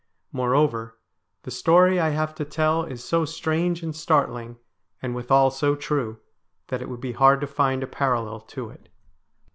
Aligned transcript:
Moreover, 0.31 0.97
the 1.43 1.51
story 1.51 1.99
I 1.99 2.09
have 2.09 2.33
to 2.33 2.43
tell 2.43 2.85
is 2.85 3.03
so 3.03 3.23
strange 3.23 3.83
and 3.83 3.95
startling, 3.95 4.57
and 4.99 5.13
withal 5.13 5.51
so 5.51 5.75
true, 5.75 6.17
that 6.69 6.81
it 6.81 6.89
would 6.89 7.01
be 7.01 7.11
hard 7.11 7.39
to 7.41 7.45
find 7.45 7.83
a 7.83 7.85
parallel 7.85 8.39
to 8.39 8.71
it. 8.71 8.89